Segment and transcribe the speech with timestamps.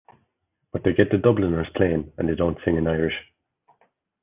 [0.71, 3.13] But they get The Dubliners playing and they don't sing in Irish.